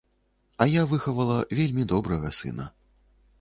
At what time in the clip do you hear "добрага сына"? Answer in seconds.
1.93-2.67